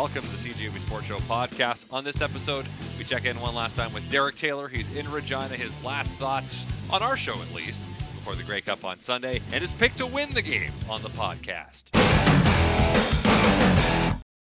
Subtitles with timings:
[0.00, 1.84] Welcome to the CJOB Sports Show podcast.
[1.92, 2.64] On this episode,
[2.96, 4.66] we check in one last time with Derek Taylor.
[4.66, 5.48] He's in Regina.
[5.48, 7.82] His last thoughts on our show, at least,
[8.14, 11.10] before the Grey Cup on Sunday, and his pick to win the game on the
[11.10, 11.82] podcast.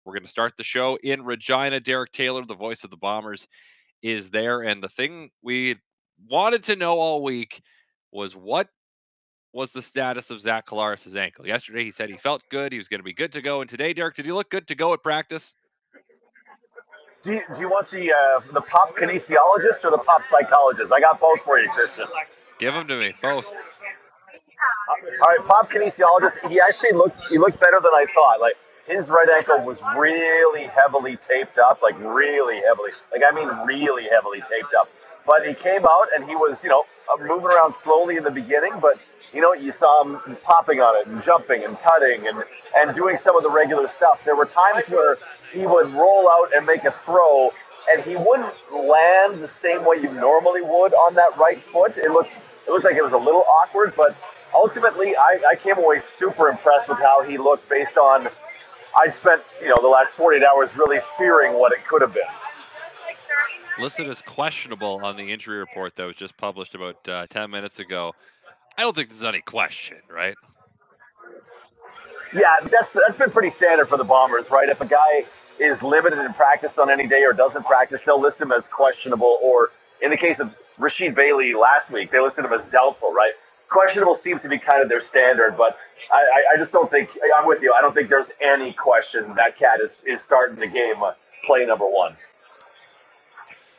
[0.05, 1.79] We're going to start the show in Regina.
[1.79, 3.47] Derek Taylor, the voice of the Bombers,
[4.03, 4.61] is there.
[4.61, 5.77] And the thing we
[6.29, 7.59] wanted to know all week
[8.11, 8.67] was what
[9.51, 11.47] was the status of Zach Collaros' ankle.
[11.47, 12.71] Yesterday, he said he felt good.
[12.71, 13.61] He was going to be good to go.
[13.61, 15.55] And today, Derek, did he look good to go at practice?
[17.23, 20.91] Do you, do you want the uh, the pop kinesiologist or the pop psychologist?
[20.93, 22.05] I got both for you, Christian.
[22.59, 23.45] Give them to me, both.
[23.45, 23.51] Uh,
[25.21, 26.49] all right, pop kinesiologist.
[26.49, 28.39] He actually looked he looked better than I thought.
[28.39, 28.53] Like
[28.87, 34.07] his right ankle was really heavily taped up, like really heavily, like I mean really
[34.09, 34.87] heavily taped up.
[35.25, 36.85] But he came out and he was, you know,
[37.19, 38.97] moving around slowly in the beginning, but
[39.33, 42.43] you know, you saw him popping on it and jumping and cutting and,
[42.75, 44.23] and doing some of the regular stuff.
[44.25, 45.17] There were times where
[45.53, 47.51] he would roll out and make a throw
[47.91, 51.97] and he wouldn't land the same way you normally would on that right foot.
[51.97, 52.31] It looked
[52.67, 54.15] it looked like it was a little awkward, but
[54.53, 58.27] ultimately I, I came away super impressed with how he looked based on
[58.97, 62.23] I'd spent, you know, the last 48 hours really fearing what it could have been.
[63.79, 67.79] Listed as questionable on the injury report that was just published about uh, 10 minutes
[67.79, 68.13] ago.
[68.79, 70.35] I don't think there's any question, right?
[72.33, 74.69] Yeah, that's that's been pretty standard for the Bombers, right?
[74.69, 75.25] If a guy
[75.59, 79.37] is limited in practice on any day or doesn't practice, they'll list him as questionable.
[79.43, 83.33] Or in the case of Rasheed Bailey last week, they listed him as doubtful, right?
[83.67, 85.77] Questionable seems to be kind of their standard, but
[86.09, 87.73] I, I just don't think I'm with you.
[87.73, 91.11] I don't think there's any question that cat is, is starting the game uh,
[91.43, 92.15] play number one.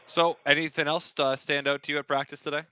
[0.04, 2.64] So, anything else uh, stand out to you at practice today?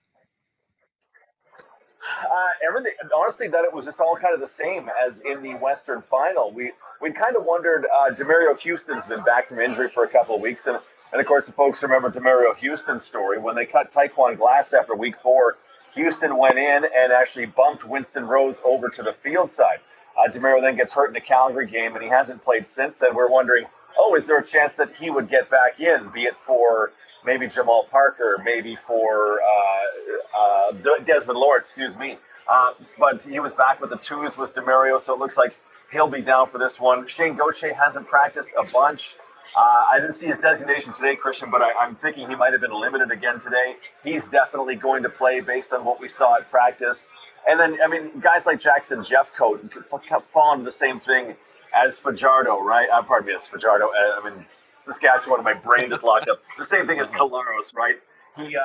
[2.22, 5.54] Uh, everything, honestly, that it was just all kind of the same as in the
[5.54, 6.52] Western Final.
[6.52, 7.86] We we kind of wondered.
[7.94, 10.78] Uh, Demerio Houston's been back from injury for a couple of weeks, and
[11.12, 14.94] and of course, the folks remember Demerio Houston's story when they cut Tyquan Glass after
[14.94, 15.56] Week Four.
[15.94, 19.78] Houston went in and actually bumped Winston Rose over to the field side.
[20.18, 23.00] Uh, Demerio then gets hurt in the Calgary game, and he hasn't played since.
[23.02, 23.64] And we're wondering,
[23.98, 26.92] oh, is there a chance that he would get back in, be it for
[27.24, 30.72] maybe Jamal Parker, maybe for uh, uh,
[31.04, 32.18] Desmond Lawrence, excuse me.
[32.48, 35.58] Uh, but he was back with the twos with Demerio, so it looks like
[35.92, 37.06] he'll be down for this one.
[37.06, 39.16] Shane Gauthier hasn't practiced a bunch.
[39.56, 42.60] Uh, I didn't see his designation today, Christian, but I, am thinking he might have
[42.60, 43.76] been limited again today.
[44.04, 47.08] He's definitely going to play based on what we saw at practice.
[47.48, 49.84] And then, I mean, guys like Jackson Jeffcoat could
[50.30, 51.34] fall into the same thing
[51.74, 52.88] as Fajardo, right?
[52.90, 53.86] Uh, pardon me, as Fajardo.
[53.86, 54.44] Uh, I mean,
[54.78, 56.38] Saskatchewan, my brain is locked up.
[56.58, 57.96] The same thing as Collaros, right?
[58.36, 58.62] He uh,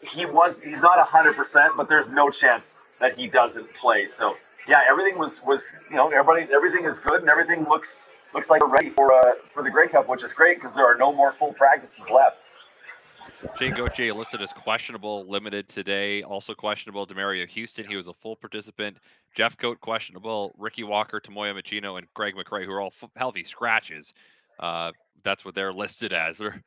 [0.00, 4.06] he was he's not hundred percent, but there's no chance that he doesn't play.
[4.06, 4.36] So
[4.68, 8.62] yeah, everything was was you know everybody everything is good and everything looks looks like
[8.62, 11.12] we're ready for uh, for the Grey Cup, which is great because there are no
[11.12, 12.38] more full practices left.
[13.58, 16.22] Shane Gauthier listed as questionable, limited today.
[16.22, 17.86] Also questionable, Demerio Houston.
[17.86, 18.98] He was a full participant.
[19.36, 20.54] Jeffcoat questionable.
[20.58, 24.14] Ricky Walker, Tomoya Machino, and Greg McRae, who are all f- healthy scratches.
[24.60, 24.92] Uh,
[25.22, 26.38] that's what they're listed as.
[26.38, 26.62] They're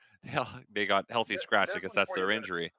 [0.74, 1.70] they got healthy scratch.
[1.76, 2.72] I guess that's their injury.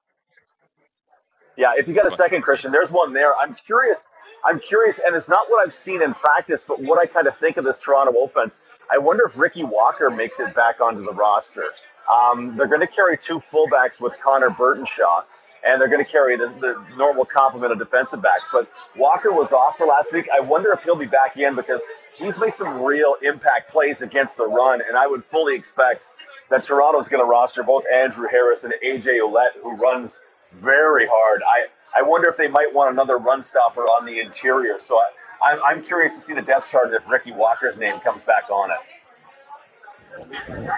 [1.57, 3.35] Yeah, if you got a second, Christian, there's one there.
[3.37, 4.09] I'm curious.
[4.45, 7.37] I'm curious, and it's not what I've seen in practice, but what I kind of
[7.39, 8.61] think of this Toronto offense.
[8.91, 11.65] I wonder if Ricky Walker makes it back onto the roster.
[12.13, 15.25] Um, they're going to carry two fullbacks with Connor Burtonshaw,
[15.67, 18.45] and they're going to carry the, the normal complement of defensive backs.
[18.53, 20.29] But Walker was off for last week.
[20.33, 21.83] I wonder if he'll be back in because
[22.19, 26.09] he's made some real impact plays against the run, and I would fully expect
[26.51, 30.21] that Toronto's going to roster both Andrew Harris and AJ Ouellette, who runs
[30.55, 31.43] very hard.
[31.43, 31.67] I,
[31.99, 34.79] I wonder if they might want another run stopper on the interior.
[34.79, 38.23] So I, I'm, I'm curious to see the depth chart if Ricky Walker's name comes
[38.23, 38.79] back on it.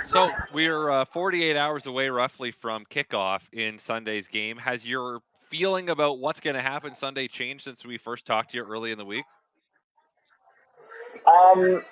[0.06, 4.56] So we're uh, 48 hours away, roughly, from kickoff in Sunday's game.
[4.56, 8.58] Has your feeling about what's going to happen Sunday changed since we first talked to
[8.58, 9.24] you early in the week?
[11.26, 11.82] Um,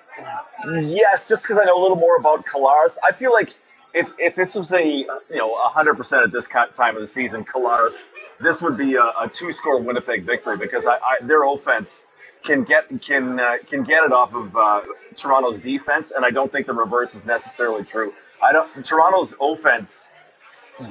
[0.83, 2.97] yes, just because I know a little more about Collaros.
[3.07, 3.53] I feel like
[3.93, 7.45] if if this was a you know hundred percent at this time of the season,
[7.45, 7.93] Collaros,
[8.39, 12.03] this would be a, a two score Winnipeg victory because I, I, their offense
[12.43, 14.81] can get can uh, can get it off of uh,
[15.15, 18.13] Toronto's defense, and I don't think the reverse is necessarily true.
[18.41, 18.85] I don't.
[18.85, 20.03] Toronto's offense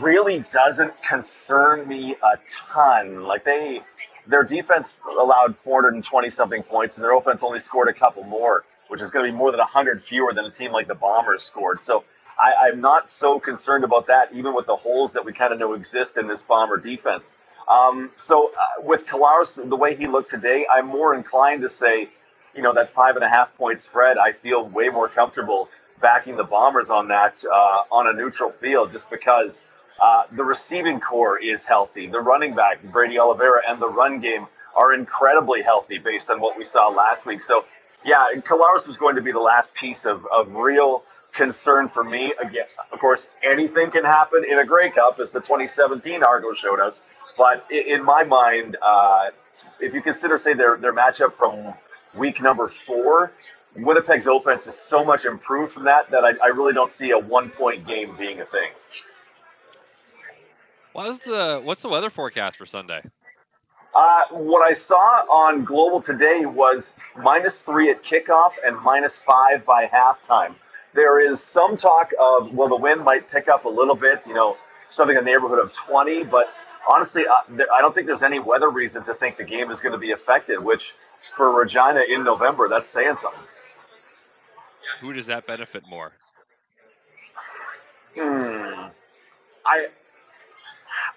[0.00, 2.38] really doesn't concern me a
[2.72, 3.22] ton.
[3.22, 3.82] Like they
[4.26, 9.00] their defense allowed 420 something points, and their offense only scored a couple more, which
[9.00, 11.80] is going to be more than 100 fewer than a team like the Bombers scored.
[11.80, 12.04] So
[12.38, 15.58] I, am not so concerned about that, even with the holes that we kind of
[15.58, 17.34] know exist in this Bomber defense.
[17.68, 22.08] Um, so uh, with Collaros, the way he looked today, I'm more inclined to say,
[22.54, 25.68] you know, that five and a half point spread, I feel way more comfortable
[26.00, 29.62] backing the Bombers on that uh, on a neutral field, just because
[30.00, 34.46] uh, the receiving corps is healthy, the running back Brady Oliveira, and the run game
[34.76, 37.40] are incredibly healthy based on what we saw last week.
[37.40, 37.64] So,
[38.04, 41.02] yeah, Collaros was going to be the last piece of, of real
[41.32, 42.34] concern for me.
[42.38, 46.80] Again, of course, anything can happen in a Grey Cup, as the 2017 Argo showed
[46.80, 47.02] us.
[47.38, 49.30] But in my mind, uh,
[49.80, 51.74] if you consider, say, their, their matchup from
[52.14, 53.32] week number four,
[53.76, 57.18] Winnipeg's offense is so much improved from that that I, I really don't see a
[57.18, 58.70] one point game being a thing.
[60.96, 63.02] What's the what's the weather forecast for Sunday?
[63.94, 69.66] Uh, what I saw on Global today was minus three at kickoff and minus five
[69.66, 70.54] by halftime.
[70.94, 74.32] There is some talk of well, the wind might pick up a little bit, you
[74.32, 74.56] know,
[74.88, 76.24] something in the neighborhood of 20.
[76.24, 76.48] But
[76.88, 79.92] honestly, uh, I don't think there's any weather reason to think the game is going
[79.92, 80.64] to be affected.
[80.64, 80.94] Which
[81.36, 83.42] for Regina in November, that's saying something.
[85.02, 86.12] Who does that benefit more?
[88.18, 88.86] Hmm.
[89.66, 89.88] I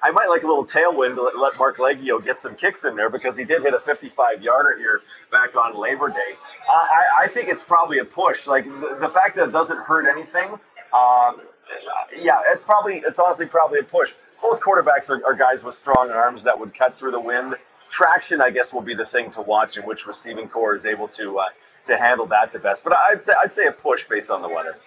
[0.01, 3.09] I might like a little tailwind to let, Marc Liegghio get some kicks in there
[3.09, 5.01] because he did hit a 55 yarder here
[5.31, 6.35] back on Labor Day.
[6.69, 8.47] Uh, I, I think it's probably a push.
[8.47, 10.51] Like the, the fact that it doesn't hurt anything,
[10.93, 11.37] um,
[12.17, 14.13] yeah, it's probably it's honestly probably a push.
[14.41, 17.55] Both quarterbacks are, are guys with strong arms that would cut through the wind.
[17.89, 21.07] Traction, I guess, will be the thing to watch, and which receiving corps is able
[21.09, 21.45] to uh,
[21.85, 22.83] to handle that the best.
[22.83, 24.77] But I'd say I'd say a push based on the weather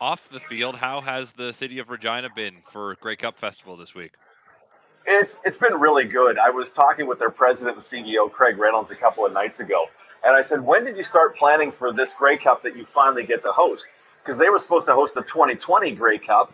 [0.00, 3.94] off the field, how has the city of Regina been for Grey Cup Festival this
[3.94, 4.12] week?
[5.06, 6.38] It's it's been really good.
[6.38, 9.86] I was talking with their president and CEO Craig Reynolds a couple of nights ago,
[10.24, 13.24] and I said, "When did you start planning for this Grey Cup that you finally
[13.24, 13.86] get to host?"
[14.22, 16.52] Because they were supposed to host the 2020 Grey Cup.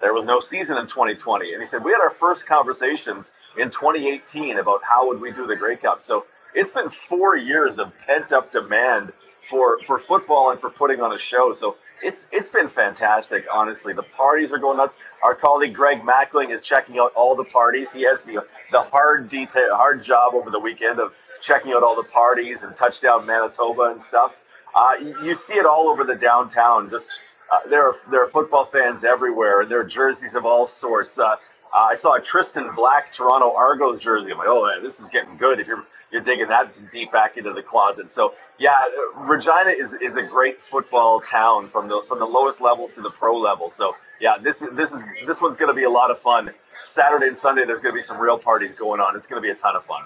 [0.00, 3.70] There was no season in 2020, and he said we had our first conversations in
[3.70, 6.02] 2018 about how would we do the Grey Cup.
[6.02, 9.12] So it's been four years of pent up demand
[9.42, 11.52] for for football and for putting on a show.
[11.52, 13.92] So it's it's been fantastic, honestly.
[13.92, 14.98] The parties are going nuts.
[15.22, 17.90] Our colleague Greg Mackling is checking out all the parties.
[17.90, 21.96] He has the the hard detail, hard job over the weekend of checking out all
[21.96, 24.34] the parties and touchdown Manitoba and stuff.
[24.74, 26.90] Uh, you see it all over the downtown.
[26.90, 27.06] Just
[27.52, 31.18] uh, there are there are football fans everywhere, and there are jerseys of all sorts.
[31.18, 31.36] Uh,
[31.72, 34.32] uh, I saw a Tristan Black Toronto Argos jersey.
[34.32, 35.60] I'm like, oh, man, this is getting good.
[35.60, 38.10] If you're you're digging that deep back into the closet.
[38.10, 38.76] So yeah,
[39.16, 43.10] Regina is, is a great football town from the from the lowest levels to the
[43.10, 43.70] pro level.
[43.70, 46.50] So yeah, this this is this one's going to be a lot of fun.
[46.84, 49.16] Saturday and Sunday, there's going to be some real parties going on.
[49.16, 50.02] It's going to be a ton of fun.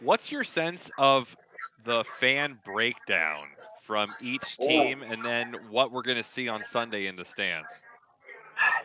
[0.00, 1.36] What's your sense of
[1.84, 3.44] the fan breakdown
[3.84, 7.72] from each team, and then what we're going to see on Sunday in the stands?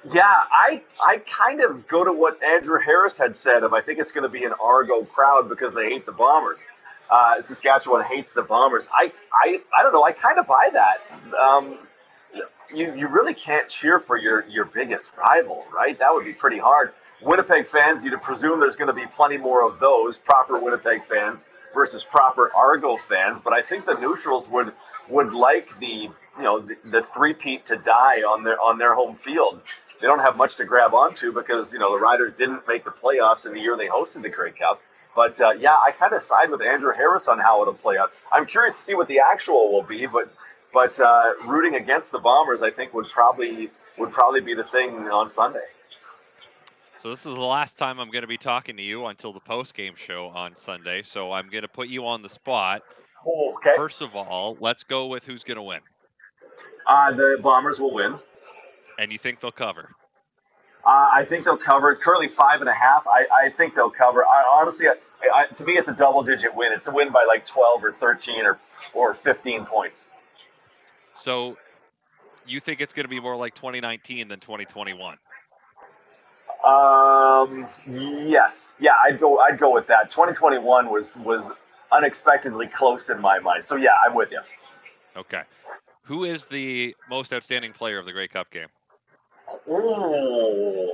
[0.05, 3.99] Yeah, I I kind of go to what Andrew Harris had said of I think
[3.99, 6.65] it's going to be an Argo crowd because they hate the Bombers.
[7.09, 8.88] Uh, Saskatchewan hates the Bombers.
[8.91, 10.03] I, I I don't know.
[10.03, 10.97] I kind of buy that.
[11.38, 11.79] Um,
[12.73, 15.97] you you really can't cheer for your your biggest rival, right?
[16.00, 16.93] That would be pretty hard.
[17.21, 21.45] Winnipeg fans, you'd presume there's going to be plenty more of those proper Winnipeg fans
[21.73, 23.41] versus proper Argo fans.
[23.41, 24.73] But I think the neutrals would
[25.09, 29.15] would like the you know the, the three-peat to die on their on their home
[29.15, 29.61] field.
[30.01, 32.91] They don't have much to grab onto because you know the Riders didn't make the
[32.91, 34.81] playoffs in the year they hosted the Grey Cup.
[35.15, 38.12] But uh, yeah, I kind of side with Andrew Harris on how it'll play out.
[38.31, 40.31] I'm curious to see what the actual will be, but
[40.74, 45.10] but uh, rooting against the Bombers, I think would probably would probably be the thing
[45.10, 45.65] on Sunday.
[47.00, 49.39] So this is the last time I'm going to be talking to you until the
[49.39, 51.03] post game show on Sunday.
[51.03, 52.83] So I'm going to put you on the spot.
[53.25, 53.74] Okay.
[53.75, 55.79] First of all, let's go with who's going to win.
[56.86, 58.15] Uh, the Bombers will win.
[58.98, 59.92] And you think they'll cover?
[60.86, 61.92] Uh, I think they'll cover.
[61.92, 63.06] It's currently five and a half.
[63.08, 64.24] I, I think they'll cover.
[64.25, 64.94] I, honestly, I,
[65.34, 66.72] I, to me, it's a double-digit win.
[66.74, 68.58] It's a win by like twelve or thirteen or
[68.94, 70.08] or fifteen points.
[71.16, 71.58] So,
[72.46, 75.18] you think it's going to be more like 2019 than 2021?
[76.63, 77.68] Um.
[77.86, 78.75] Yes.
[78.80, 78.92] Yeah.
[79.04, 79.39] I'd go.
[79.39, 80.10] I'd go with that.
[80.10, 81.50] 2021 was was
[81.92, 83.66] unexpectedly close in my mind.
[83.66, 84.42] So yeah, I'm with you.
[85.16, 85.42] Okay.
[86.04, 88.68] Who is the most outstanding player of the Grey Cup game?
[89.70, 90.94] Oh,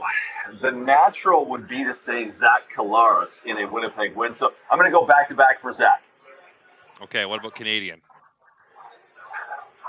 [0.62, 4.34] the natural would be to say Zach Collaros in a Winnipeg win.
[4.34, 6.04] So I'm going to go back to back for Zach.
[7.02, 8.02] Okay, what about Canadian?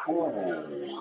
[0.08, 1.00] Ooh,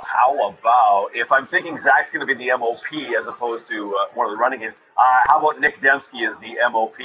[0.00, 4.06] how about if I'm thinking Zach's going to be the MOP as opposed to uh,
[4.14, 4.74] one of the running games?
[4.96, 6.96] Uh, how about Nick Demski as the MOP?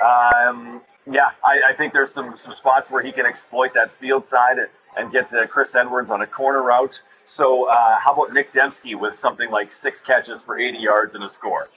[0.00, 4.24] Um, yeah, I, I, think there's some some spots where he can exploit that field
[4.24, 7.02] side and, and get the Chris Edwards on a corner route.
[7.24, 11.24] So uh, how about Nick Demski with something like six catches for 80 yards and
[11.24, 11.68] a score?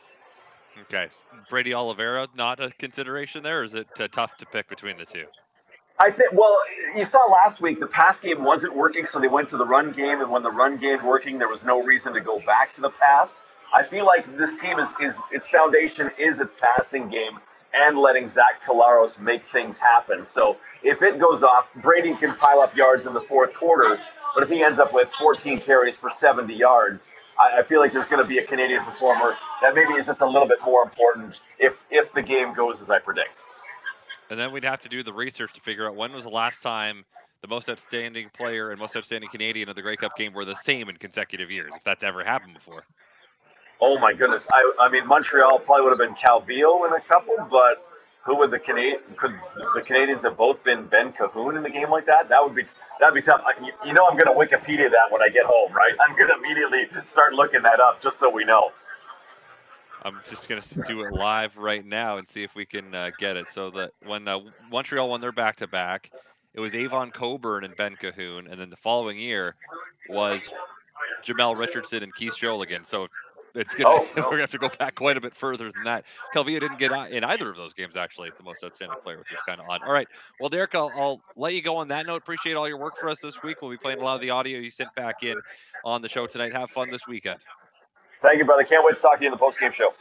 [0.82, 1.08] Okay,
[1.50, 3.64] Brady Oliveira not a consideration there.
[3.64, 5.26] is it uh, tough to pick between the two?
[6.00, 6.34] I think.
[6.34, 6.58] Well,
[6.96, 9.92] you saw last week the pass game wasn't working, so they went to the run
[9.92, 12.82] game, and when the run game working, there was no reason to go back to
[12.82, 13.40] the pass.
[13.74, 17.40] I feel like this team is, is its foundation is its passing game
[17.74, 20.24] and letting Zach Collaros make things happen.
[20.24, 24.00] So if it goes off, Brady can pile up yards in the fourth quarter,
[24.34, 27.94] but if he ends up with 14 carries for 70 yards, I, I feel like
[27.94, 30.84] there's going to be a Canadian performer that maybe is just a little bit more
[30.84, 33.44] important if if the game goes as I predict.
[34.30, 36.62] And then we'd have to do the research to figure out when was the last
[36.62, 37.06] time
[37.42, 40.56] the most outstanding player and most outstanding Canadian of the Grey Cup game were the
[40.56, 42.84] same in consecutive years, if that's ever happened before.
[43.82, 44.48] Oh my goodness!
[44.52, 47.86] I, I mean, Montreal probably would have been Calvillo in a couple, but
[48.24, 49.34] who would the Canadian could
[49.76, 52.30] the Canadians have both been Ben Cahoon in the game like that?
[52.30, 52.64] That would be
[53.00, 53.42] that'd be tough.
[53.46, 53.54] I,
[53.86, 55.92] you know, I'm going to Wikipedia that when I get home, right?
[56.08, 58.72] I'm going to immediately start looking that up just so we know.
[60.06, 63.12] I'm just going to do it live right now and see if we can uh,
[63.18, 63.50] get it.
[63.52, 64.40] So that when uh,
[64.70, 66.12] Montreal won their back to back,
[66.54, 69.54] it was Avon Cobourne and Ben Cahoon, and then the following year
[70.10, 70.54] was
[71.24, 72.86] Jamel Richardson and Keith Shologan.
[72.86, 73.08] So
[73.56, 74.22] it's gonna oh, no.
[74.24, 74.30] we're oh.
[74.32, 76.06] gonna have to go back quite a bit further than that.
[76.34, 79.40] Calvillo didn't get in either of those games actually, the most outstanding player, which is
[79.48, 79.82] kind of odd.
[79.86, 80.08] All right,
[80.40, 82.18] well, Derek, I'll, I'll, let you go on that note.
[82.18, 83.62] Appreciate all your work for us this week.
[83.62, 85.40] We'll be playing a lot of the audio you sent back in
[85.84, 86.54] on the show tonight.
[86.54, 87.40] Have fun this weekend.
[88.22, 88.64] Thank you, brother.
[88.64, 89.94] Can't wait to talk to you in the post game show.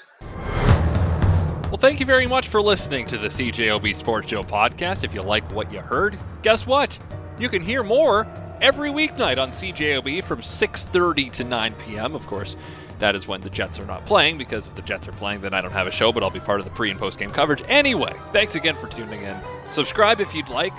[1.73, 5.05] Well, thank you very much for listening to the CJOB Sports Show podcast.
[5.05, 6.99] If you like what you heard, guess what?
[7.39, 8.27] You can hear more
[8.61, 12.15] every weeknight on CJOB from 6:30 to 9 p.m.
[12.15, 12.57] Of course,
[13.03, 15.53] that is when the Jets are not playing, because if the Jets are playing, then
[15.53, 17.31] I don't have a show, but I'll be part of the pre and post game
[17.31, 17.63] coverage.
[17.67, 19.37] Anyway, thanks again for tuning in.
[19.73, 20.73] Subscribe if you'd like.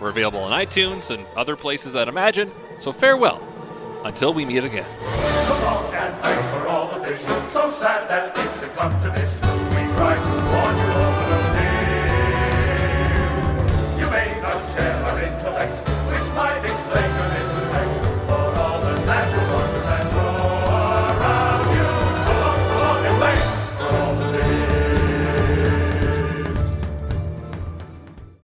[0.00, 2.50] We're available on iTunes and other places, I'd imagine.
[2.80, 3.42] So farewell
[4.04, 4.86] until we meet again.
[4.86, 7.18] And thanks for all the fish.
[7.18, 9.42] So sad that it should come to this.
[9.42, 10.20] We try